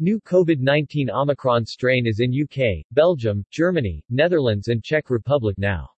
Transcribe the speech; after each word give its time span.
New 0.00 0.18
COVID-19 0.22 1.08
Omicron 1.08 1.64
strain 1.64 2.04
is 2.04 2.18
in 2.18 2.32
UK, 2.34 2.84
Belgium, 2.90 3.44
Germany, 3.52 4.02
Netherlands 4.10 4.66
and 4.66 4.82
Czech 4.82 5.08
Republic 5.08 5.56
now. 5.56 5.88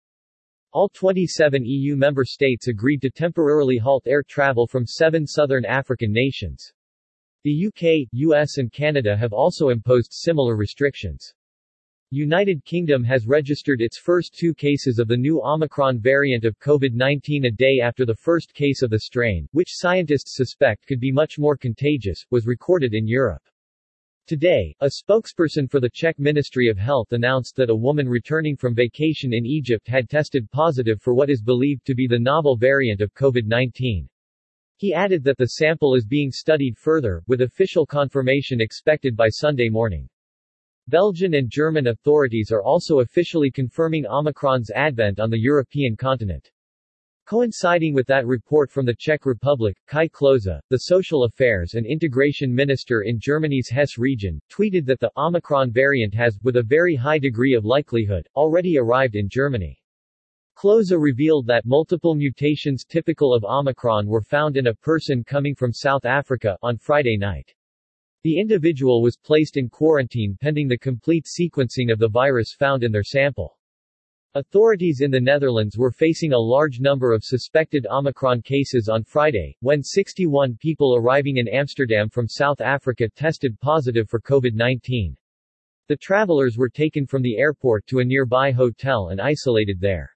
All 0.73 0.91
27 0.91 1.65
EU 1.65 1.97
member 1.97 2.23
states 2.23 2.69
agreed 2.69 3.01
to 3.01 3.11
temporarily 3.11 3.79
halt 3.79 4.07
air 4.07 4.23
travel 4.23 4.67
from 4.67 4.85
seven 4.85 5.27
southern 5.27 5.65
African 5.65 6.13
nations. 6.13 6.71
The 7.45 7.69
UK, 7.69 8.07
US 8.13 8.59
and 8.59 8.71
Canada 8.71 9.17
have 9.17 9.33
also 9.33 9.71
imposed 9.71 10.13
similar 10.13 10.57
restrictions. 10.57 11.33
United 12.11 12.63
Kingdom 12.67 13.03
has 13.03 13.27
registered 13.27 13.81
its 13.81 13.97
first 13.97 14.35
two 14.39 14.53
cases 14.53 14.99
of 14.99 15.09
the 15.09 15.17
new 15.17 15.41
Omicron 15.43 16.01
variant 16.01 16.45
of 16.45 16.59
COVID-19 16.59 17.47
a 17.47 17.51
day 17.51 17.81
after 17.83 18.05
the 18.05 18.15
first 18.15 18.53
case 18.53 18.83
of 18.83 18.91
the 18.91 19.01
strain, 19.01 19.49
which 19.53 19.73
scientists 19.73 20.37
suspect 20.37 20.87
could 20.87 21.01
be 21.01 21.11
much 21.11 21.39
more 21.39 21.57
contagious, 21.57 22.27
was 22.31 22.45
recorded 22.45 22.93
in 22.93 23.09
Europe. 23.09 23.41
Today, 24.27 24.75
a 24.81 24.87
spokesperson 24.89 25.71
for 25.71 25.79
the 25.79 25.89
Czech 25.89 26.19
Ministry 26.19 26.67
of 26.67 26.77
Health 26.77 27.13
announced 27.13 27.55
that 27.55 27.71
a 27.71 27.77
woman 27.77 28.09
returning 28.09 28.57
from 28.57 28.75
vacation 28.75 29.33
in 29.33 29.47
Egypt 29.47 29.87
had 29.87 30.09
tested 30.09 30.51
positive 30.51 31.01
for 31.01 31.15
what 31.15 31.31
is 31.31 31.41
believed 31.41 31.87
to 31.87 31.95
be 31.95 32.09
the 32.09 32.19
novel 32.19 32.57
variant 32.57 33.01
of 33.01 33.15
COVID-19. 33.15 34.09
He 34.79 34.93
added 34.93 35.23
that 35.23 35.39
the 35.39 35.47
sample 35.47 35.95
is 35.95 36.05
being 36.05 36.33
studied 36.33 36.77
further, 36.77 37.23
with 37.29 37.43
official 37.43 37.87
confirmation 37.87 38.61
expected 38.61 39.15
by 39.15 39.29
Sunday 39.29 39.69
morning. 39.69 40.09
Belgian 40.89 41.35
and 41.35 41.49
German 41.49 41.87
authorities 41.87 42.51
are 42.51 42.65
also 42.65 42.99
officially 42.99 43.53
confirming 43.53 44.07
Omicron's 44.07 44.73
advent 44.73 45.21
on 45.21 45.31
the 45.31 45.39
European 45.39 45.95
continent. 45.95 46.51
Coinciding 47.27 47.93
with 47.93 48.07
that 48.07 48.25
report 48.25 48.71
from 48.71 48.87
the 48.87 48.95
Czech 48.95 49.27
Republic, 49.27 49.77
Kai 49.89 50.07
Klose, 50.07 50.61
the 50.71 50.79
Social 50.79 51.25
Affairs 51.25 51.75
and 51.75 51.85
Integration 51.85 52.55
Minister 52.55 53.03
in 53.03 53.19
Germany's 53.19 53.69
Hesse 53.69 53.99
region, 53.99 54.41
tweeted 54.49 54.87
that 54.87 55.01
the 55.01 55.11
Omicron 55.17 55.73
variant 55.73 56.15
has, 56.15 56.39
with 56.45 56.55
a 56.55 56.63
very 56.63 56.95
high 56.95 57.19
degree 57.19 57.55
of 57.55 57.65
likelihood, 57.65 58.29
already 58.37 58.79
arrived 58.79 59.17
in 59.17 59.29
Germany. 59.29 59.77
Klose 60.57 60.93
revealed 60.97 61.49
that 61.49 61.67
multiple 61.67 62.15
mutations 62.15 62.85
typical 62.85 63.35
of 63.35 63.43
Omicron 63.43 64.07
were 64.07 64.23
found 64.23 64.57
in 64.57 64.69
a 64.69 64.75
person 64.77 65.25
coming 65.25 65.57
from 65.57 65.73
South 65.73 66.05
Africa 66.05 66.57
on 66.63 66.79
Friday 66.79 67.17
night. 67.17 67.53
The 68.23 68.39
individual 68.39 69.03
was 69.03 69.17
placed 69.17 69.57
in 69.57 69.69
quarantine 69.69 70.39
pending 70.41 70.69
the 70.69 70.79
complete 70.79 71.27
sequencing 71.27 71.91
of 71.93 71.99
the 71.99 72.09
virus 72.09 72.55
found 72.57 72.85
in 72.85 72.93
their 72.93 73.03
sample. 73.03 73.56
Authorities 74.37 75.01
in 75.01 75.11
the 75.11 75.19
Netherlands 75.19 75.79
were 75.79 75.91
facing 75.91 76.35
a 76.35 76.39
large 76.39 76.79
number 76.79 77.15
of 77.15 77.25
suspected 77.25 77.87
Omicron 77.87 78.43
cases 78.43 78.87
on 78.87 79.03
Friday, 79.03 79.57
when 79.61 79.83
61 79.83 80.59
people 80.61 80.95
arriving 80.95 81.39
in 81.39 81.49
Amsterdam 81.49 82.11
from 82.11 82.29
South 82.29 82.61
Africa 82.61 83.09
tested 83.09 83.59
positive 83.61 84.11
for 84.11 84.21
COVID-19. 84.21 85.17
The 85.89 85.97
travelers 85.97 86.59
were 86.59 86.69
taken 86.69 87.07
from 87.07 87.23
the 87.23 87.39
airport 87.39 87.87
to 87.87 88.01
a 88.01 88.05
nearby 88.05 88.53
hotel 88.53 89.09
and 89.09 89.23
isolated 89.23 89.81
there. 89.81 90.15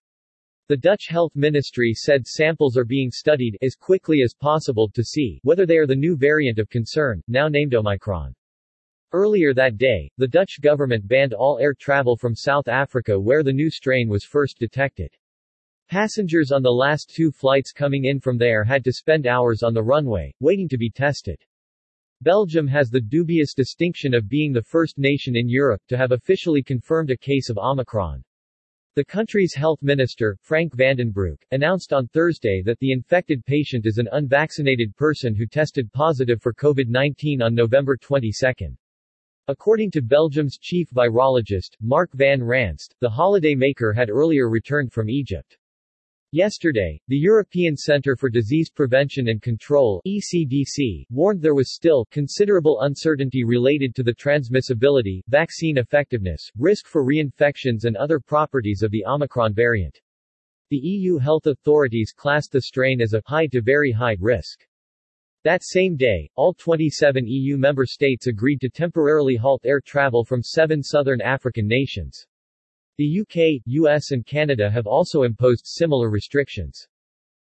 The 0.68 0.76
Dutch 0.76 1.06
Health 1.08 1.32
Ministry 1.34 1.94
said 1.94 2.26
samples 2.26 2.76
are 2.76 2.84
being 2.84 3.10
studied 3.10 3.56
as 3.62 3.74
quickly 3.74 4.20
as 4.22 4.34
possible 4.34 4.90
to 4.90 5.02
see 5.02 5.40
whether 5.44 5.64
they 5.64 5.78
are 5.78 5.86
the 5.86 5.96
new 5.96 6.14
variant 6.14 6.58
of 6.58 6.68
concern, 6.68 7.22
now 7.26 7.48
named 7.48 7.74
Omicron. 7.74 8.34
Earlier 9.12 9.52
that 9.54 9.76
day, 9.76 10.08
the 10.18 10.28
Dutch 10.28 10.60
government 10.60 11.08
banned 11.08 11.34
all 11.34 11.58
air 11.58 11.74
travel 11.74 12.16
from 12.16 12.36
South 12.36 12.68
Africa 12.68 13.18
where 13.18 13.42
the 13.42 13.52
new 13.52 13.68
strain 13.68 14.08
was 14.08 14.24
first 14.24 14.58
detected. 14.60 15.10
Passengers 15.88 16.52
on 16.52 16.62
the 16.62 16.70
last 16.70 17.10
two 17.12 17.32
flights 17.32 17.72
coming 17.72 18.04
in 18.04 18.20
from 18.20 18.38
there 18.38 18.62
had 18.62 18.84
to 18.84 18.92
spend 18.92 19.26
hours 19.26 19.64
on 19.64 19.74
the 19.74 19.82
runway, 19.82 20.32
waiting 20.38 20.68
to 20.68 20.78
be 20.78 20.88
tested. 20.88 21.42
Belgium 22.22 22.68
has 22.68 22.88
the 22.88 23.00
dubious 23.00 23.52
distinction 23.52 24.14
of 24.14 24.28
being 24.28 24.52
the 24.52 24.62
first 24.62 24.96
nation 24.96 25.34
in 25.34 25.48
Europe 25.48 25.82
to 25.88 25.96
have 25.96 26.12
officially 26.12 26.62
confirmed 26.62 27.10
a 27.10 27.16
case 27.16 27.50
of 27.50 27.58
Omicron. 27.58 28.22
The 28.94 29.04
country's 29.04 29.54
health 29.54 29.82
minister, 29.82 30.36
Frank 30.42 30.76
Vandenbroucke, 30.76 31.42
announced 31.50 31.92
on 31.92 32.06
Thursday 32.06 32.62
that 32.64 32.78
the 32.78 32.92
infected 32.92 33.44
patient 33.44 33.86
is 33.86 33.98
an 33.98 34.08
unvaccinated 34.12 34.94
person 34.94 35.34
who 35.34 35.46
tested 35.46 35.92
positive 35.92 36.40
for 36.40 36.54
COVID-19 36.54 37.42
on 37.42 37.56
November 37.56 37.96
22. 37.96 38.76
According 39.50 39.90
to 39.90 40.00
Belgium's 40.00 40.58
chief 40.58 40.90
virologist, 40.90 41.76
Marc 41.80 42.12
van 42.12 42.40
Ranst, 42.40 42.94
the 43.00 43.10
holiday 43.10 43.56
maker 43.56 43.92
had 43.92 44.08
earlier 44.08 44.48
returned 44.48 44.92
from 44.92 45.10
Egypt. 45.10 45.58
Yesterday, 46.30 47.02
the 47.08 47.16
European 47.16 47.76
Centre 47.76 48.14
for 48.14 48.30
Disease 48.30 48.70
Prevention 48.70 49.26
and 49.26 49.42
Control 49.42 50.00
ECDC, 50.06 51.04
warned 51.10 51.42
there 51.42 51.56
was 51.56 51.74
still 51.74 52.06
considerable 52.12 52.82
uncertainty 52.82 53.42
related 53.42 53.92
to 53.96 54.04
the 54.04 54.14
transmissibility, 54.14 55.20
vaccine 55.26 55.78
effectiveness, 55.78 56.48
risk 56.56 56.86
for 56.86 57.04
reinfections 57.04 57.86
and 57.86 57.96
other 57.96 58.20
properties 58.20 58.84
of 58.84 58.92
the 58.92 59.04
Omicron 59.04 59.52
variant. 59.52 60.00
The 60.68 60.78
EU 60.78 61.18
health 61.18 61.48
authorities 61.48 62.12
classed 62.16 62.52
the 62.52 62.62
strain 62.62 63.00
as 63.00 63.14
a 63.14 63.22
high 63.26 63.48
to 63.48 63.62
very 63.62 63.90
high 63.90 64.16
risk. 64.20 64.64
That 65.42 65.62
same 65.64 65.96
day, 65.96 66.28
all 66.36 66.52
27 66.52 67.26
EU 67.26 67.56
member 67.56 67.86
states 67.86 68.26
agreed 68.26 68.60
to 68.60 68.68
temporarily 68.68 69.36
halt 69.36 69.62
air 69.64 69.80
travel 69.80 70.22
from 70.22 70.42
seven 70.42 70.82
southern 70.82 71.22
African 71.22 71.66
nations. 71.66 72.26
The 72.98 73.20
UK, 73.20 73.62
US 73.64 74.10
and 74.10 74.26
Canada 74.26 74.70
have 74.70 74.86
also 74.86 75.22
imposed 75.22 75.66
similar 75.66 76.10
restrictions. 76.10 76.86